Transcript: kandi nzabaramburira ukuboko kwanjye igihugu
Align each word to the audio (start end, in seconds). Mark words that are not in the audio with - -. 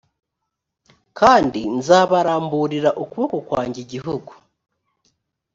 kandi 1.19 1.61
nzabaramburira 1.77 2.89
ukuboko 3.03 3.37
kwanjye 3.47 3.79
igihugu 3.85 4.31